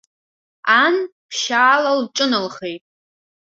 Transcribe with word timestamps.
Ан 0.81 0.95
ԥшьаала 1.29 1.91
лҿыналхеит. 2.01 2.83